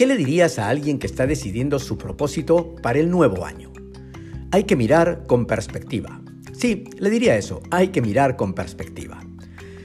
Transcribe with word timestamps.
¿qué 0.00 0.06
le 0.06 0.16
dirías 0.16 0.58
a 0.58 0.70
alguien 0.70 0.98
que 0.98 1.06
está 1.06 1.26
decidiendo 1.26 1.78
su 1.78 1.98
propósito 1.98 2.74
para 2.76 2.98
el 2.98 3.10
nuevo 3.10 3.44
año? 3.44 3.70
Hay 4.50 4.64
que 4.64 4.74
mirar 4.74 5.26
con 5.26 5.44
perspectiva. 5.44 6.22
Sí, 6.54 6.84
le 6.98 7.10
diría 7.10 7.36
eso, 7.36 7.60
hay 7.70 7.88
que 7.88 8.00
mirar 8.00 8.36
con 8.36 8.54
perspectiva. 8.54 9.20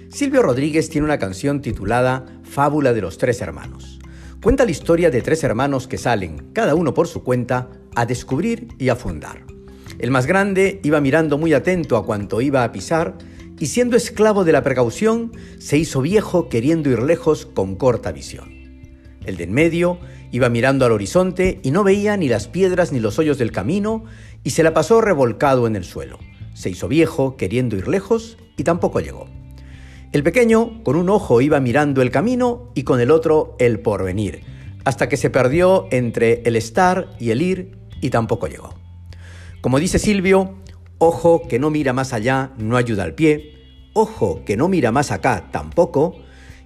Silvio 0.08 0.42
Rodríguez 0.42 0.90
tiene 0.90 1.04
una 1.04 1.20
canción 1.20 1.62
titulada 1.62 2.26
Fábula 2.44 2.94
de 2.94 3.02
los 3.02 3.18
Tres 3.18 3.42
Hermanos. 3.42 4.00
Cuenta 4.42 4.64
la 4.64 4.72
historia 4.72 5.12
de 5.12 5.22
tres 5.22 5.44
hermanos 5.44 5.86
que 5.86 5.98
salen, 5.98 6.50
cada 6.54 6.76
uno 6.76 6.94
por 6.94 7.10
su 7.10 7.22
cuenta, 7.22 7.72
a 7.94 8.06
descubrir 8.06 8.70
y 8.80 8.88
a 8.88 8.96
fundar. 8.96 9.44
El 10.00 10.12
más 10.12 10.28
grande 10.28 10.80
iba 10.84 11.02
mirando 11.02 11.38
muy 11.38 11.52
atento 11.52 11.98
a 11.98 12.06
cuanto 12.06 12.40
iba 12.40 12.64
a 12.64 12.72
pisar 12.72 13.18
y 13.60 13.66
siendo 13.66 13.98
esclavo 13.98 14.46
de 14.46 14.54
la 14.54 14.64
precaución, 14.64 15.34
se 15.60 15.78
hizo 15.78 16.02
viejo 16.02 16.48
queriendo 16.48 16.90
ir 16.90 17.04
lejos 17.04 17.46
con 17.46 17.76
corta 17.76 18.14
visión. 18.14 18.65
El 19.26 19.38
de 19.38 19.46
en 19.46 19.54
medio 19.54 20.00
iba 20.32 20.50
mirando 20.50 20.86
al 20.86 20.92
horizonte 20.92 21.60
y 21.64 21.72
no 21.72 21.84
veía 21.84 22.18
ni 22.18 22.28
las 22.28 22.48
piedras 22.48 22.92
ni 22.92 23.00
los 23.00 23.20
hoyos 23.20 23.38
del 23.38 23.52
camino 23.52 24.04
y 24.44 24.52
se 24.52 24.64
la 24.64 24.74
pasó 24.74 25.02
revolcado 25.02 25.68
en 25.68 25.76
el 25.76 25.84
suelo. 25.84 26.20
Se 26.54 26.70
hizo 26.70 26.88
viejo 26.88 27.38
queriendo 27.38 27.76
ir 27.76 27.88
lejos 27.88 28.38
y 28.58 28.64
tampoco 28.64 29.00
llegó. 29.00 29.28
El 30.12 30.24
pequeño 30.24 30.84
con 30.84 30.96
un 30.96 31.10
ojo 31.10 31.42
iba 31.42 31.60
mirando 31.60 32.02
el 32.02 32.12
camino 32.12 32.72
y 32.74 32.84
con 32.84 33.02
el 33.02 33.12
otro 33.12 33.56
el 33.60 33.80
porvenir, 33.80 34.44
hasta 34.86 35.10
que 35.10 35.18
se 35.18 35.30
perdió 35.30 35.88
entre 35.92 36.42
el 36.46 36.56
estar 36.56 37.10
y 37.20 37.32
el 37.32 37.42
ir 37.42 37.78
y 38.02 38.12
tampoco 38.12 38.48
llegó. 38.48 38.74
Como 39.62 39.80
dice 39.80 40.00
Silvio, 40.00 40.56
ojo 41.00 41.48
que 41.48 41.60
no 41.60 41.70
mira 41.70 41.92
más 41.92 42.14
allá 42.14 42.52
no 42.58 42.78
ayuda 42.78 43.04
al 43.04 43.16
pie, 43.16 43.56
ojo 43.94 44.44
que 44.46 44.56
no 44.56 44.70
mira 44.70 44.92
más 44.92 45.12
acá 45.12 45.50
tampoco, 45.52 46.16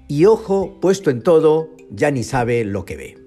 y 0.07 0.25
ojo 0.25 0.79
puesto 0.81 1.09
en 1.09 1.23
todo 1.23 1.69
ya 1.89 2.11
ni 2.11 2.23
sabe 2.23 2.63
lo 2.65 2.85
que 2.85 2.95
ve. 2.97 3.17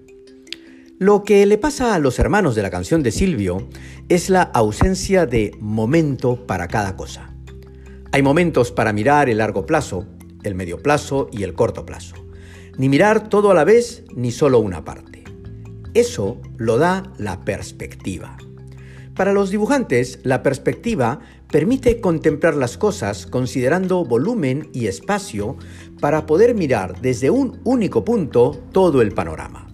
Lo 0.99 1.25
que 1.25 1.45
le 1.47 1.59
pasa 1.59 1.95
a 1.95 1.99
los 1.99 2.19
hermanos 2.19 2.55
de 2.55 2.63
la 2.63 2.71
canción 2.71 3.03
de 3.03 3.11
Silvio 3.11 3.69
es 4.09 4.31
la 4.31 4.43
ausencia 4.43 5.27
de 5.27 5.57
momento 5.59 6.47
para 6.47 6.69
cada 6.69 6.97
cosa. 6.97 7.35
Hay 8.13 8.23
momentos 8.23 8.71
para 8.71 8.93
mirar 8.93 9.29
el 9.29 9.39
largo 9.39 9.67
plazo, 9.67 10.07
el 10.45 10.55
medio 10.55 10.83
plazo 10.83 11.29
y 11.33 11.43
el 11.43 11.55
corto 11.55 11.85
plazo. 11.85 12.15
Ni 12.79 12.89
mirar 12.89 13.29
todo 13.29 13.51
a 13.51 13.55
la 13.55 13.65
vez 13.65 14.05
ni 14.15 14.31
solo 14.31 14.61
una 14.61 14.85
parte. 14.85 15.25
Eso 15.95 16.41
lo 16.57 16.79
da 16.79 17.13
la 17.19 17.45
perspectiva. 17.45 18.37
Para 19.15 19.35
los 19.35 19.51
dibujantes, 19.51 20.21
la 20.23 20.43
perspectiva 20.43 21.21
permite 21.51 22.01
contemplar 22.01 22.55
las 22.55 22.79
cosas 22.79 23.27
considerando 23.27 24.07
volumen 24.07 24.71
y 24.73 24.87
espacio 24.87 25.57
para 26.01 26.25
poder 26.25 26.55
mirar 26.55 26.99
desde 27.03 27.29
un 27.29 27.61
único 27.65 28.07
punto 28.07 28.59
todo 28.73 29.03
el 29.03 29.13
panorama. 29.13 29.69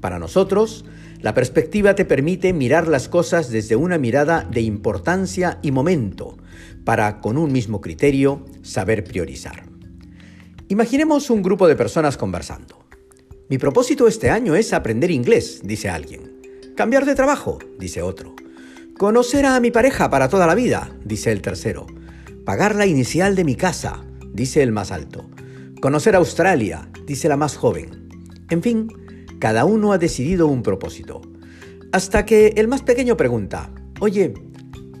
Para 0.00 0.18
nosotros, 0.18 0.86
la 1.20 1.34
perspectiva 1.34 1.94
te 1.94 2.06
permite 2.06 2.54
mirar 2.54 2.88
las 2.88 3.08
cosas 3.08 3.50
desde 3.50 3.76
una 3.76 3.98
mirada 3.98 4.48
de 4.50 4.62
importancia 4.62 5.58
y 5.62 5.70
momento, 5.70 6.38
para, 6.84 7.20
con 7.20 7.36
un 7.36 7.52
mismo 7.52 7.82
criterio, 7.82 8.44
saber 8.62 9.04
priorizar. 9.04 9.64
Imaginemos 10.68 11.28
un 11.28 11.42
grupo 11.42 11.68
de 11.68 11.76
personas 11.76 12.16
conversando. 12.16 12.78
Mi 13.50 13.58
propósito 13.58 14.08
este 14.08 14.30
año 14.30 14.56
es 14.56 14.72
aprender 14.72 15.10
inglés, 15.10 15.60
dice 15.62 15.90
alguien. 15.90 16.40
Cambiar 16.74 17.04
de 17.04 17.14
trabajo, 17.14 17.58
dice 17.78 18.00
otro. 18.00 18.34
Conocer 18.98 19.46
a 19.46 19.58
mi 19.58 19.70
pareja 19.70 20.10
para 20.10 20.28
toda 20.28 20.46
la 20.46 20.54
vida, 20.54 20.90
dice 21.04 21.32
el 21.32 21.42
tercero. 21.42 21.86
Pagar 22.44 22.76
la 22.76 22.86
inicial 22.86 23.34
de 23.34 23.44
mi 23.44 23.56
casa, 23.56 24.04
dice 24.32 24.62
el 24.62 24.70
más 24.70 24.92
alto. 24.92 25.28
Conocer 25.80 26.14
Australia, 26.14 26.88
dice 27.06 27.28
la 27.28 27.36
más 27.36 27.56
joven. 27.56 28.08
En 28.50 28.62
fin, 28.62 28.88
cada 29.40 29.64
uno 29.64 29.92
ha 29.92 29.98
decidido 29.98 30.46
un 30.46 30.62
propósito. 30.62 31.20
Hasta 31.90 32.24
que 32.24 32.54
el 32.56 32.68
más 32.68 32.82
pequeño 32.82 33.16
pregunta, 33.16 33.70
oye, 33.98 34.34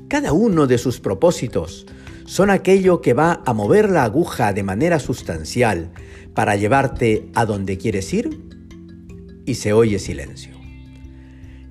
¿cada 0.08 0.32
uno 0.32 0.66
de 0.66 0.78
sus 0.78 0.98
propósitos 0.98 1.86
son 2.24 2.50
aquello 2.50 3.00
que 3.00 3.14
va 3.14 3.42
a 3.46 3.52
mover 3.52 3.90
la 3.90 4.04
aguja 4.04 4.52
de 4.52 4.62
manera 4.62 4.98
sustancial 4.98 5.92
para 6.34 6.56
llevarte 6.56 7.30
a 7.34 7.44
donde 7.44 7.78
quieres 7.78 8.12
ir? 8.12 8.40
Y 9.46 9.54
se 9.54 9.72
oye 9.72 9.98
silencio. 9.98 10.61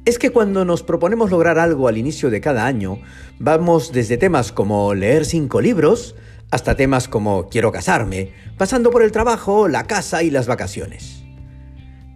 Es 0.05 0.17
que 0.17 0.31
cuando 0.31 0.65
nos 0.65 0.83
proponemos 0.83 1.29
lograr 1.29 1.59
algo 1.59 1.87
al 1.87 1.97
inicio 1.97 2.29
de 2.29 2.41
cada 2.41 2.65
año, 2.65 2.99
vamos 3.39 3.91
desde 3.91 4.17
temas 4.17 4.51
como 4.51 4.93
leer 4.93 5.25
cinco 5.25 5.61
libros 5.61 6.15
hasta 6.49 6.75
temas 6.75 7.07
como 7.07 7.49
quiero 7.49 7.71
casarme, 7.71 8.31
pasando 8.57 8.91
por 8.91 9.03
el 9.03 9.11
trabajo, 9.11 9.67
la 9.67 9.85
casa 9.85 10.23
y 10.23 10.31
las 10.31 10.47
vacaciones 10.47 11.21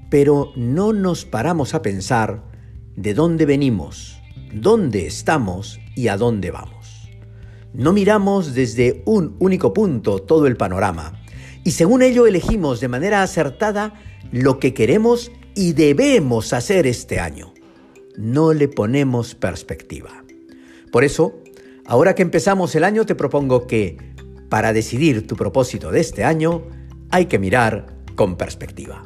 pero 0.09 0.53
no 0.55 0.93
nos 0.93 1.25
paramos 1.25 1.73
a 1.73 1.81
pensar 1.81 2.43
de 2.95 3.13
dónde 3.13 3.45
venimos, 3.45 4.21
dónde 4.53 5.07
estamos 5.07 5.79
y 5.95 6.07
a 6.07 6.17
dónde 6.17 6.51
vamos. 6.51 7.09
No 7.73 7.91
miramos 7.91 8.53
desde 8.53 9.03
un 9.05 9.35
único 9.39 9.73
punto 9.73 10.19
todo 10.19 10.47
el 10.47 10.55
panorama 10.55 11.21
y 11.63 11.71
según 11.71 12.01
ello 12.01 12.27
elegimos 12.27 12.79
de 12.79 12.87
manera 12.87 13.23
acertada 13.23 13.93
lo 14.31 14.59
que 14.59 14.73
queremos 14.73 15.31
y 15.55 15.73
debemos 15.73 16.53
hacer 16.53 16.87
este 16.87 17.19
año. 17.19 17.54
No 18.17 18.53
le 18.53 18.67
ponemos 18.67 19.35
perspectiva. 19.35 20.23
Por 20.91 21.03
eso, 21.03 21.41
ahora 21.85 22.15
que 22.15 22.21
empezamos 22.21 22.75
el 22.75 22.83
año 22.83 23.05
te 23.05 23.15
propongo 23.15 23.67
que, 23.67 23.97
para 24.49 24.73
decidir 24.73 25.27
tu 25.27 25.35
propósito 25.35 25.91
de 25.91 25.99
este 25.99 26.23
año, 26.23 26.63
hay 27.11 27.25
que 27.25 27.39
mirar 27.39 27.87
con 28.15 28.37
perspectiva. 28.37 29.03